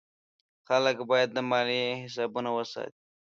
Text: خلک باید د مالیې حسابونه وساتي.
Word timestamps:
خلک 0.67 0.97
باید 1.09 1.29
د 1.33 1.37
مالیې 1.49 1.99
حسابونه 2.03 2.49
وساتي. 2.57 2.99